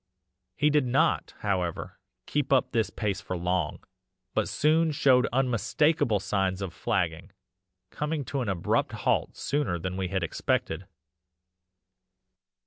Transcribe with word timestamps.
"He 0.55 0.71
did 0.71 0.87
not, 0.87 1.35
however, 1.41 1.99
keep 2.25 2.51
up 2.51 2.71
this 2.71 2.89
pace 2.89 3.21
for 3.21 3.37
long, 3.37 3.83
but 4.33 4.49
soon 4.49 4.91
showed 4.91 5.27
unmistakable 5.31 6.19
signs 6.19 6.63
of 6.63 6.73
flagging, 6.73 7.29
coming 7.91 8.25
to 8.25 8.41
an 8.41 8.49
abrupt 8.49 8.93
halt 8.93 9.37
sooner 9.37 9.77
than 9.77 9.97
we 9.97 10.07
had 10.07 10.23
expected. 10.23 10.87